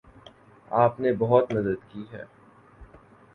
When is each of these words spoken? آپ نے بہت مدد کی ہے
آپ 0.71 0.99
نے 0.99 1.11
بہت 1.13 1.51
مدد 1.51 1.91
کی 1.91 2.03
ہے 2.13 2.23